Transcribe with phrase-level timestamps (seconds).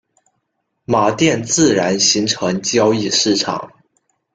[0.85, 3.71] 马甸自然形成交易市场。